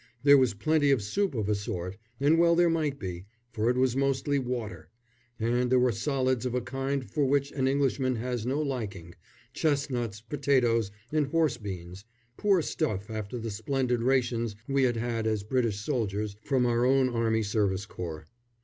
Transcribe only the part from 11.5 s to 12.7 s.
beans poor